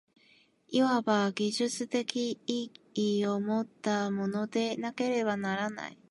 [0.69, 5.99] いわば技術的意義をもったものでなければならない。